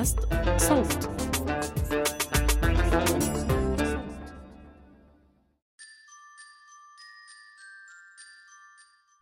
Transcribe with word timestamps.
بودكاست 0.00 0.18
صوت. 0.56 1.10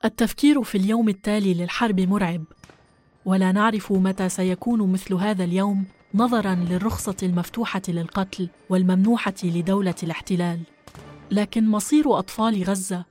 التفكير 0.04 0.62
في 0.62 0.79
اليوم 0.79 1.09
التالي 1.09 1.54
للحرب 1.54 2.01
مرعب 2.01 2.45
ولا 3.25 3.52
نعرف 3.52 3.93
متى 3.93 4.29
سيكون 4.29 4.93
مثل 4.93 5.14
هذا 5.14 5.45
اليوم 5.45 5.84
نظرا 6.14 6.55
للرخصة 6.55 7.16
المفتوحة 7.23 7.83
للقتل 7.88 8.48
والممنوحة 8.70 9.34
لدولة 9.45 9.95
الاحتلال. 10.02 10.60
لكن 11.30 11.69
مصير 11.69 12.19
أطفال 12.19 12.65
غزة 12.65 13.05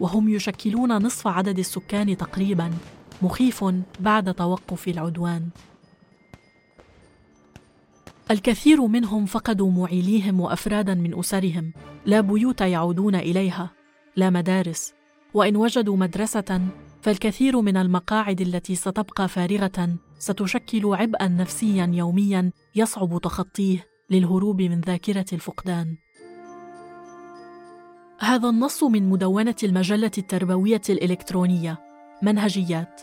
وهم 0.00 0.28
يشكلون 0.28 0.92
نصف 0.92 1.26
عدد 1.26 1.58
السكان 1.58 2.16
تقريبا 2.16 2.70
مخيف 3.22 3.64
بعد 4.00 4.34
توقف 4.34 4.88
العدوان. 4.88 5.48
الكثير 8.30 8.86
منهم 8.86 9.26
فقدوا 9.26 9.70
معيليهم 9.70 10.40
وأفرادا 10.40 10.94
من 10.94 11.18
أسرهم. 11.18 11.72
لا 12.06 12.20
بيوت 12.20 12.60
يعودون 12.60 13.14
إليها 13.14 13.70
لا 14.16 14.30
مدارس. 14.30 14.94
وإن 15.34 15.56
وجدوا 15.56 15.96
مدرسة 15.96 16.60
فالكثير 17.02 17.60
من 17.60 17.76
المقاعد 17.76 18.40
التي 18.40 18.74
ستبقى 18.74 19.28
فارغة 19.28 19.96
ستشكل 20.18 20.94
عبئا 20.94 21.28
نفسيا 21.28 21.90
يوميا 21.94 22.50
يصعب 22.74 23.20
تخطيه 23.22 23.86
للهروب 24.10 24.62
من 24.62 24.80
ذاكرة 24.80 25.26
الفقدان. 25.32 25.96
هذا 28.20 28.48
النص 28.48 28.84
من 28.84 29.08
مدونة 29.10 29.56
المجلة 29.62 30.10
التربوية 30.18 30.82
الإلكترونية. 30.88 31.78
منهجيات. 32.22 33.00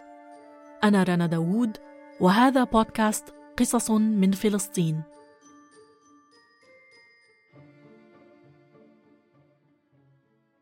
أنا 0.83 1.03
رنا 1.03 1.25
داوود 1.25 1.77
وهذا 2.19 2.63
بودكاست 2.63 3.33
قصص 3.59 3.91
من 3.91 4.31
فلسطين. 4.31 5.10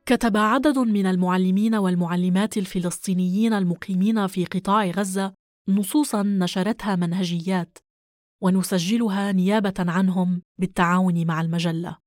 كتب 0.09 0.37
عدد 0.37 0.79
من 0.79 1.05
المعلمين 1.05 1.75
والمعلمات 1.75 2.57
الفلسطينيين 2.57 3.53
المقيمين 3.53 4.27
في 4.27 4.45
قطاع 4.45 4.85
غزة 4.85 5.33
نصوصا 5.67 6.23
نشرتها 6.23 6.95
منهجيات 6.95 7.77
ونسجلها 8.43 9.31
نيابة 9.31 9.73
عنهم 9.79 10.41
بالتعاون 10.59 11.27
مع 11.27 11.41
المجلة. 11.41 11.97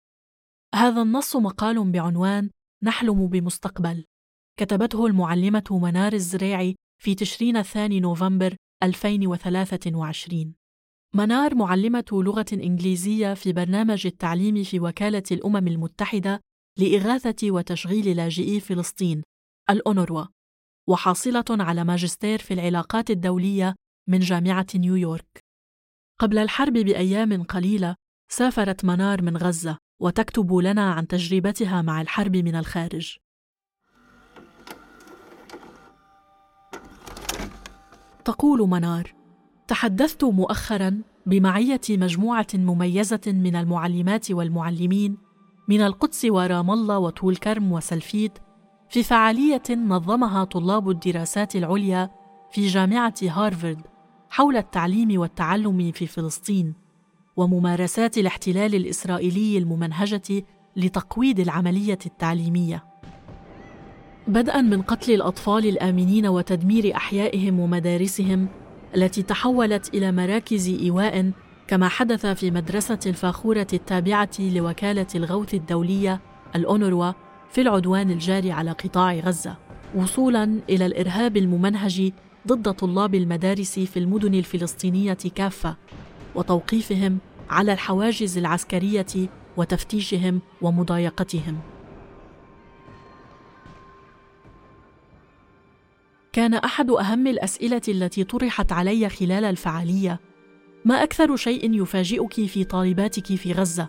هذا 0.74 1.02
النص 1.02 1.36
مقال 1.36 1.92
بعنوان 1.92 2.50
نحلم 2.82 3.26
بمستقبل 3.26 4.04
كتبته 4.58 5.06
المعلمة 5.06 5.64
منار 5.82 6.12
الزريعي 6.12 6.74
في 7.02 7.14
تشرين 7.14 7.56
الثاني 7.56 8.00
نوفمبر 8.00 8.56
2023 8.82 10.54
منار 11.14 11.54
معلمة 11.54 12.04
لغة 12.12 12.46
إنجليزية 12.52 13.34
في 13.34 13.52
برنامج 13.52 14.06
التعليم 14.06 14.62
في 14.62 14.80
وكالة 14.80 15.22
الأمم 15.32 15.68
المتحدة 15.68 16.40
لإغاثة 16.78 17.50
وتشغيل 17.50 18.16
لاجئي 18.16 18.60
فلسطين 18.60 19.22
الأونروا 19.70 20.24
وحاصلة 20.88 21.44
على 21.50 21.84
ماجستير 21.84 22.38
في 22.38 22.54
العلاقات 22.54 23.10
الدولية 23.10 23.74
من 24.08 24.18
جامعة 24.18 24.66
نيويورك. 24.74 25.44
قبل 26.18 26.38
الحرب 26.38 26.72
بأيام 26.72 27.42
قليلة 27.42 27.96
سافرت 28.28 28.84
منار 28.84 29.22
من 29.22 29.36
غزة 29.36 29.78
وتكتب 30.00 30.54
لنا 30.54 30.92
عن 30.92 31.06
تجربتها 31.06 31.82
مع 31.82 32.00
الحرب 32.00 32.36
من 32.36 32.54
الخارج. 32.54 33.16
تقول 38.24 38.68
منار 38.68 39.14
تحدثت 39.68 40.24
مؤخرا 40.24 41.02
بمعية 41.26 41.80
مجموعة 41.90 42.46
مميزة 42.54 43.20
من 43.26 43.56
المعلمات 43.56 44.30
والمعلمين 44.30 45.31
من 45.72 45.82
القدس 45.82 46.24
ورام 46.24 46.70
الله 46.70 46.98
وطول 46.98 47.36
كرم 47.36 47.72
وسلفيت 47.72 48.38
في 48.88 49.02
فعالية 49.02 49.62
نظمها 49.70 50.44
طلاب 50.44 50.90
الدراسات 50.90 51.56
العليا 51.56 52.10
في 52.50 52.66
جامعة 52.66 53.14
هارفارد 53.22 53.80
حول 54.30 54.56
التعليم 54.56 55.20
والتعلم 55.20 55.92
في 55.92 56.06
فلسطين 56.06 56.74
وممارسات 57.36 58.18
الاحتلال 58.18 58.74
الإسرائيلي 58.74 59.58
الممنهجة 59.58 60.44
لتقويض 60.76 61.40
العملية 61.40 61.98
التعليمية. 62.06 62.84
بدءا 64.28 64.60
من 64.60 64.82
قتل 64.82 65.12
الأطفال 65.12 65.66
الآمنين 65.66 66.26
وتدمير 66.26 66.96
أحيائهم 66.96 67.60
ومدارسهم 67.60 68.48
التي 68.96 69.22
تحولت 69.22 69.94
إلى 69.94 70.12
مراكز 70.12 70.68
إيواء 70.68 71.32
كما 71.68 71.88
حدث 71.88 72.26
في 72.26 72.50
مدرسة 72.50 72.98
الفاخورة 73.06 73.66
التابعة 73.72 74.30
لوكالة 74.38 75.06
الغوث 75.14 75.54
الدولية 75.54 76.20
الأونروا 76.56 77.12
في 77.50 77.60
العدوان 77.60 78.10
الجاري 78.10 78.52
على 78.52 78.70
قطاع 78.70 79.14
غزة 79.14 79.56
وصولا 79.94 80.60
إلى 80.70 80.86
الإرهاب 80.86 81.36
الممنهج 81.36 82.12
ضد 82.48 82.72
طلاب 82.72 83.14
المدارس 83.14 83.78
في 83.78 83.98
المدن 83.98 84.34
الفلسطينية 84.34 85.18
كافة 85.34 85.76
وتوقيفهم 86.34 87.18
على 87.50 87.72
الحواجز 87.72 88.38
العسكرية 88.38 89.28
وتفتيشهم 89.56 90.40
ومضايقتهم. 90.62 91.58
كان 96.32 96.54
أحد 96.54 96.90
أهم 96.90 97.26
الأسئلة 97.26 97.82
التي 97.88 98.24
طرحت 98.24 98.72
علي 98.72 99.08
خلال 99.08 99.44
الفعالية 99.44 100.20
ما 100.84 101.02
أكثر 101.02 101.36
شيء 101.36 101.82
يفاجئك 101.82 102.46
في 102.46 102.64
طالباتك 102.64 103.34
في 103.34 103.52
غزة؟ 103.52 103.88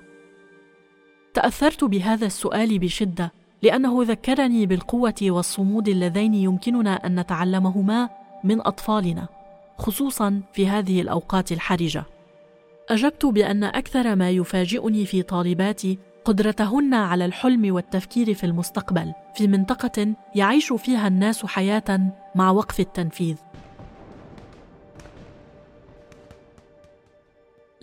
تأثرت 1.33 1.83
بهذا 1.83 2.25
السؤال 2.25 2.79
بشدة 2.79 3.31
لأنه 3.61 4.03
ذكرني 4.03 4.65
بالقوة 4.65 5.15
والصمود 5.21 5.87
اللذين 5.87 6.33
يمكننا 6.33 7.05
أن 7.05 7.19
نتعلمهما 7.19 8.09
من 8.43 8.61
أطفالنا 8.61 9.27
خصوصا 9.77 10.41
في 10.53 10.67
هذه 10.67 11.01
الأوقات 11.01 11.51
الحرجة. 11.51 12.03
أجبت 12.89 13.25
بأن 13.25 13.63
أكثر 13.63 14.15
ما 14.15 14.29
يفاجئني 14.29 15.05
في 15.05 15.21
طالباتي 15.21 15.97
قدرتهن 16.25 16.93
على 16.93 17.25
الحلم 17.25 17.73
والتفكير 17.73 18.33
في 18.33 18.43
المستقبل 18.43 19.13
في 19.35 19.47
منطقة 19.47 20.13
يعيش 20.35 20.73
فيها 20.73 21.07
الناس 21.07 21.45
حياة 21.45 21.99
مع 22.35 22.51
وقف 22.51 22.79
التنفيذ. 22.79 23.35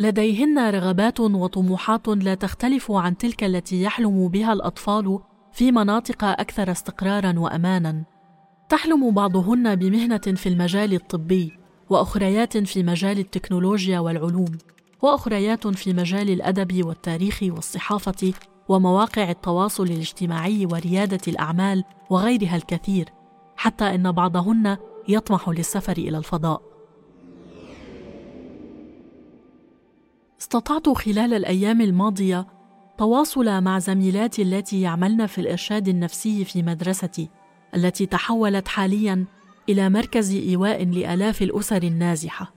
لديهن 0.00 0.58
رغبات 0.58 1.20
وطموحات 1.20 2.08
لا 2.08 2.34
تختلف 2.34 2.92
عن 2.92 3.16
تلك 3.16 3.44
التي 3.44 3.82
يحلم 3.82 4.28
بها 4.28 4.52
الأطفال 4.52 5.18
في 5.52 5.72
مناطق 5.72 6.24
أكثر 6.24 6.70
استقرارا 6.70 7.38
وأمانا. 7.38 8.04
تحلم 8.68 9.10
بعضهن 9.10 9.74
بمهنة 9.74 10.18
في 10.18 10.48
المجال 10.48 10.94
الطبي 10.94 11.52
وأخريات 11.90 12.56
في 12.56 12.82
مجال 12.82 13.18
التكنولوجيا 13.18 13.98
والعلوم 13.98 14.58
وأخريات 15.02 15.66
في 15.66 15.92
مجال 15.92 16.30
الأدب 16.30 16.86
والتاريخ 16.86 17.38
والصحافة 17.42 18.32
ومواقع 18.68 19.30
التواصل 19.30 19.84
الاجتماعي 19.84 20.66
وريادة 20.66 21.20
الأعمال 21.28 21.84
وغيرها 22.10 22.56
الكثير 22.56 23.08
حتى 23.56 23.94
إن 23.94 24.12
بعضهن 24.12 24.76
يطمح 25.08 25.48
للسفر 25.48 25.98
إلى 25.98 26.18
الفضاء. 26.18 26.69
استطعت 30.50 30.88
خلال 30.88 31.34
الأيام 31.34 31.80
الماضية 31.80 32.46
تواصل 32.98 33.60
مع 33.60 33.78
زميلاتي 33.78 34.42
التي 34.42 34.80
يعملن 34.80 35.26
في 35.26 35.40
الإرشاد 35.40 35.88
النفسي 35.88 36.44
في 36.44 36.62
مدرستي 36.62 37.28
التي 37.74 38.06
تحولت 38.06 38.68
حاليا 38.68 39.24
إلى 39.68 39.90
مركز 39.90 40.34
إيواء 40.34 40.84
لآلاف 40.84 41.42
الأسر 41.42 41.82
النازحة. 41.82 42.54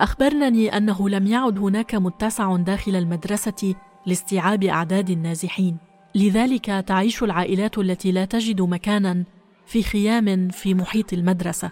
أخبرنني 0.00 0.76
أنه 0.76 1.08
لم 1.08 1.26
يعد 1.26 1.58
هناك 1.58 1.94
متسع 1.94 2.56
داخل 2.56 2.96
المدرسة 2.96 3.74
لاستيعاب 4.06 4.64
أعداد 4.64 5.10
النازحين. 5.10 5.76
لذلك 6.14 6.66
تعيش 6.86 7.22
العائلات 7.22 7.78
التي 7.78 8.12
لا 8.12 8.24
تجد 8.24 8.60
مكانا 8.60 9.24
في 9.66 9.82
خيام 9.82 10.48
في 10.48 10.74
محيط 10.74 11.12
المدرسة. 11.12 11.70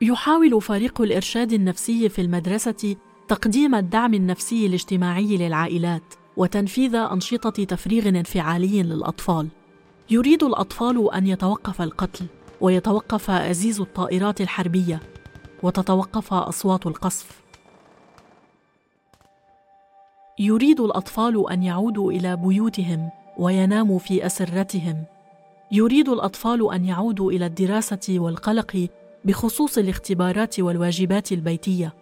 يحاول 0.00 0.62
فريق 0.62 1.00
الإرشاد 1.00 1.52
النفسي 1.52 2.08
في 2.08 2.20
المدرسة 2.20 2.96
تقديم 3.28 3.74
الدعم 3.74 4.14
النفسي 4.14 4.66
الاجتماعي 4.66 5.36
للعائلات 5.36 6.02
وتنفيذ 6.36 6.94
أنشطة 6.94 7.64
تفريغ 7.64 8.08
انفعالي 8.08 8.82
للأطفال. 8.82 9.48
يريد 10.10 10.42
الأطفال 10.42 11.14
أن 11.14 11.26
يتوقف 11.26 11.82
القتل 11.82 12.26
ويتوقف 12.60 13.30
أزيز 13.30 13.80
الطائرات 13.80 14.40
الحربية 14.40 15.00
وتتوقف 15.62 16.34
أصوات 16.34 16.86
القصف. 16.86 17.42
يريد 20.38 20.80
الأطفال 20.80 21.50
أن 21.50 21.62
يعودوا 21.62 22.12
إلى 22.12 22.36
بيوتهم 22.36 23.10
ويناموا 23.38 23.98
في 23.98 24.26
أسرتهم. 24.26 25.04
يريد 25.72 26.08
الأطفال 26.08 26.72
أن 26.72 26.84
يعودوا 26.84 27.32
إلى 27.32 27.46
الدراسة 27.46 28.14
والقلق 28.18 28.88
بخصوص 29.24 29.78
الاختبارات 29.78 30.60
والواجبات 30.60 31.32
البيتية. 31.32 31.94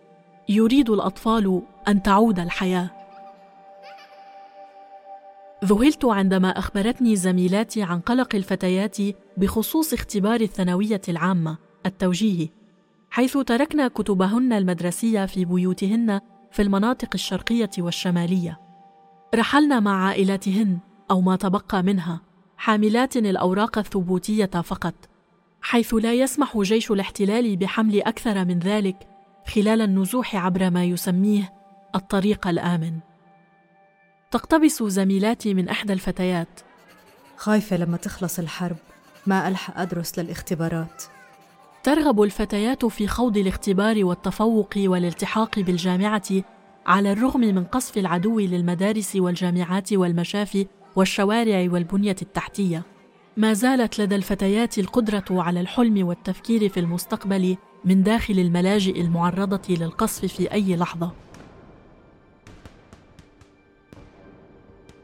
يريد 0.49 0.91
الأطفال 0.91 1.63
أن 1.89 2.03
تعود 2.03 2.39
الحياة. 2.39 2.91
ذهلت 5.65 6.05
عندما 6.05 6.59
أخبرتني 6.59 7.17
زميلاتي 7.17 7.83
عن 7.83 8.01
قلق 8.01 8.35
الفتيات 8.35 8.97
بخصوص 9.37 9.93
اختبار 9.93 10.41
الثانوية 10.41 11.01
العامة 11.09 11.57
التوجيهي 11.87 12.49
حيث 13.11 13.39
تركن 13.39 13.89
كتبهن 13.89 14.53
المدرسية 14.53 15.27
في 15.27 15.45
بيوتهن 15.45 16.21
في 16.53 16.63
المناطق 16.63 17.09
الشرقية 17.15 17.71
والشمالية. 17.79 18.61
رحلن 19.35 19.83
مع 19.83 20.07
عائلاتهن 20.07 20.79
أو 21.11 21.21
ما 21.21 21.37
تبقى 21.37 21.83
منها 21.83 22.21
حاملات 22.57 23.17
الأوراق 23.17 23.79
الثبوتية 23.79 24.47
فقط. 24.47 24.95
حيث 25.69 25.95
لا 25.95 26.15
يسمح 26.15 26.59
جيش 26.59 26.91
الاحتلال 26.91 27.57
بحمل 27.57 28.03
أكثر 28.03 28.45
من 28.45 28.59
ذلك 28.59 28.97
خلال 29.55 29.83
النزوح 29.83 30.37
عبر 30.37 30.71
ما 30.71 30.85
يسميه 30.85 31.53
الطريق 31.95 32.47
الآمن. 32.47 32.99
تقتبس 34.31 34.83
زميلاتي 34.83 35.55
من 35.55 35.69
إحدى 35.69 35.93
الفتيات. 35.93 36.61
خايفة 37.37 37.77
لما 37.77 37.97
تخلص 37.97 38.39
الحرب. 38.39 38.77
ما 39.27 39.49
ألحق 39.49 39.79
أدرس 39.81 40.19
للاختبارات. 40.19 41.03
ترغب 41.83 42.23
الفتيات 42.23 42.85
في 42.85 43.09
خوض 43.09 43.37
الاختبار 43.37 44.05
والتفوق 44.05 44.75
والالتحاق 44.77 45.59
بالجامعة 45.59 46.43
على 46.87 47.13
الرغم 47.13 47.41
من 47.41 47.65
قصف 47.65 47.99
العدو 47.99 48.41
للمدارس 48.41 49.17
والجامعات 49.17 49.93
والمشافي 49.93 50.67
والشوارع 50.97 51.69
والبنية 51.73 52.17
التحتية. 52.23 52.96
ما 53.37 53.53
زالت 53.53 54.01
لدى 54.01 54.17
الفتيات 54.17 54.79
القدرة 54.79 55.25
على 55.31 55.61
الحلم 55.61 56.07
والتفكير 56.07 56.69
في 56.69 56.81
المستقبل 56.81 57.57
من 57.85 58.03
داخل 58.03 58.39
الملاجئ 58.39 59.01
المعرضة 59.01 59.75
للقصف 59.75 60.25
في 60.25 60.53
أي 60.53 60.77
لحظة. 60.77 61.13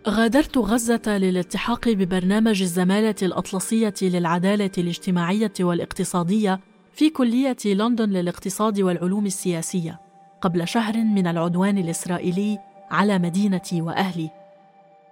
غادرت 0.09 0.59
غزة 0.59 1.03
للالتحاق 1.07 1.89
ببرنامج 1.89 2.63
الزمالة 2.63 3.15
الأطلسية 3.23 3.95
للعدالة 4.03 4.71
الاجتماعية 4.79 5.53
والاقتصادية 5.61 6.61
في 6.93 7.11
كلية 7.11 7.57
لندن 7.65 8.11
للاقتصاد 8.11 8.81
والعلوم 8.81 9.27
السياسية 9.27 10.01
قبل 10.41 10.69
شهر 10.69 10.97
من 10.97 11.27
العدوان 11.27 11.79
الإسرائيلي 11.79 12.59
على 12.91 13.19
مدينتي 13.19 13.81
وأهلي. 13.81 14.31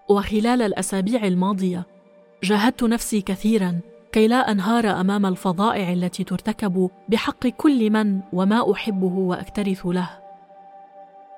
وخلال 0.08 0.62
الأسابيع 0.62 1.26
الماضية 1.26 1.86
جاهدت 2.42 2.82
نفسي 2.82 3.20
كثيرا 3.20 3.80
كي 4.12 4.28
لا 4.28 4.50
أنهار 4.50 4.86
أمام 5.00 5.26
الفظائع 5.26 5.92
التي 5.92 6.24
ترتكب 6.24 6.90
بحق 7.08 7.46
كل 7.46 7.90
من 7.90 8.20
وما 8.32 8.72
أحبه 8.72 9.12
وأكترث 9.18 9.86
له. 9.86 10.10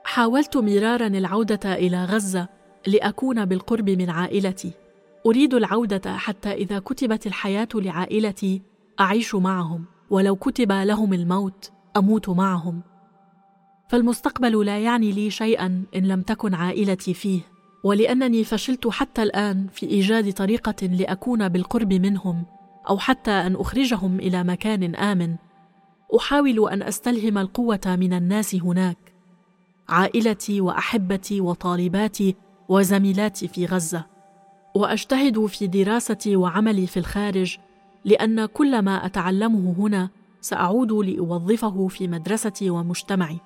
حاولت 0.04 0.56
مرارا 0.56 1.06
العودة 1.06 1.74
إلى 1.74 2.04
غزة 2.04 2.48
لأكون 2.86 3.44
بالقرب 3.44 3.90
من 3.90 4.10
عائلتي. 4.10 4.72
أريد 5.26 5.54
العودة 5.54 6.16
حتى 6.16 6.52
إذا 6.52 6.78
كتبت 6.78 7.26
الحياة 7.26 7.68
لعائلتي 7.74 8.62
أعيش 9.00 9.34
معهم 9.34 9.84
ولو 10.10 10.36
كتب 10.36 10.72
لهم 10.72 11.12
الموت 11.12 11.72
أموت 11.96 12.28
معهم. 12.28 12.82
فالمستقبل 13.88 14.66
لا 14.66 14.78
يعني 14.78 15.12
لي 15.12 15.30
شيئا 15.30 15.84
إن 15.96 16.02
لم 16.02 16.22
تكن 16.22 16.54
عائلتي 16.54 17.14
فيه. 17.14 17.51
ولأنني 17.82 18.44
فشلت 18.44 18.88
حتى 18.88 19.22
الآن 19.22 19.66
في 19.72 19.86
إيجاد 19.86 20.32
طريقة 20.32 20.86
لأكون 20.86 21.48
بالقرب 21.48 21.92
منهم 21.92 22.44
أو 22.88 22.98
حتى 22.98 23.30
أن 23.30 23.56
أخرجهم 23.56 24.20
إلى 24.20 24.44
مكان 24.44 24.94
آمن. 24.94 25.36
أحاول 26.16 26.68
أن 26.68 26.82
أستلهم 26.82 27.38
القوة 27.38 27.80
من 27.86 28.12
الناس 28.12 28.54
هناك. 28.54 28.96
عائلتي 29.88 30.60
وأحبتي 30.60 31.40
وطالباتي 31.40 32.36
وزميلاتي 32.68 33.48
في 33.48 33.66
غزة. 33.66 34.06
وأجتهد 34.74 35.46
في 35.46 35.66
دراستي 35.66 36.36
وعملي 36.36 36.86
في 36.86 36.96
الخارج 36.96 37.58
لأن 38.04 38.46
كل 38.46 38.82
ما 38.82 39.06
أتعلمه 39.06 39.74
هنا 39.78 40.08
سأعود 40.40 40.92
لأوظفه 40.92 41.88
في 41.88 42.08
مدرستي 42.08 42.70
ومجتمعي. 42.70 43.38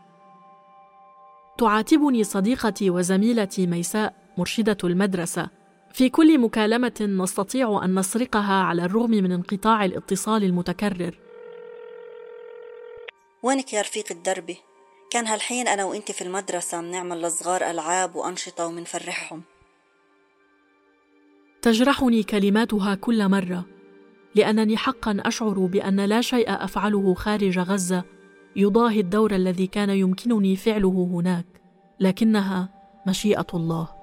تعاتبني 1.59 2.25
صديقتي 2.25 2.91
وزميلتي 2.91 3.67
ميساء 3.67 4.25
مرشدة 4.38 4.77
المدرسة. 4.85 5.50
في 5.93 6.09
كل 6.09 6.38
مكالمة 6.38 6.94
نستطيع 7.00 7.85
أن 7.85 7.99
نسرقها 7.99 8.62
على 8.62 8.85
الرغم 8.85 9.11
من 9.11 9.33
انقطاع 9.33 9.85
الاتصال 9.85 10.44
المتكرر. 10.44 11.19
وينك 13.43 13.73
يا 13.73 13.81
رفيق 13.81 14.05
الدربي 14.11 14.56
كان 15.11 15.27
هالحين 15.27 15.69
أنا 15.69 15.85
وإنتي 15.85 16.12
في 16.12 16.23
المدرسة 16.23 16.81
بنعمل 16.81 17.23
للصغار 17.23 17.71
ألعاب 17.71 18.17
وأنشطة 18.17 18.67
ومنفرحهم 18.67 19.43
تجرحني 21.62 22.23
كلماتها 22.23 22.94
كل 22.94 23.29
مرة 23.29 23.65
لأنني 24.35 24.77
حقا 24.77 25.17
أشعر 25.21 25.67
بأن 25.67 26.00
لا 26.00 26.21
شيء 26.21 26.65
أفعله 26.65 27.15
خارج 27.15 27.59
غزة 27.59 28.05
يضاهي 28.56 29.00
الدور 29.00 29.35
الذي 29.35 29.67
كان 29.67 29.91
يمكنني 29.91 30.56
فعله 30.56 31.09
هناك 31.12 31.47
لكنها 32.00 32.69
مشيئة 33.06 33.47
الله. 33.55 33.95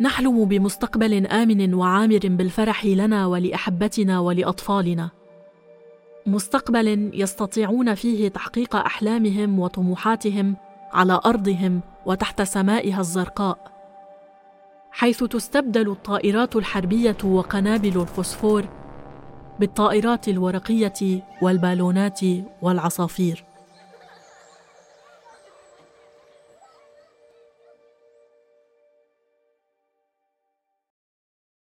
نحلم 0.00 0.44
بمستقبل 0.44 1.26
آمن 1.26 1.74
وعامر 1.74 2.20
بالفرح 2.24 2.84
لنا 2.84 3.26
ولأحبتنا 3.26 4.20
ولأطفالنا. 4.20 5.10
مستقبل 6.26 7.10
يستطيعون 7.14 7.94
فيه 7.94 8.28
تحقيق 8.28 8.76
أحلامهم 8.76 9.58
وطموحاتهم 9.58 10.56
على 10.92 11.20
أرضهم 11.26 11.80
وتحت 12.06 12.42
سمائها 12.42 13.00
الزرقاء. 13.00 13.58
حيث 14.92 15.24
تستبدل 15.24 15.90
الطائرات 15.90 16.56
الحربية 16.56 17.16
وقنابل 17.24 18.00
الفوسفور 18.00 18.64
بالطائرات 19.60 20.28
الورقية 20.28 21.22
والبالونات 21.42 22.20
والعصافير. 22.62 23.43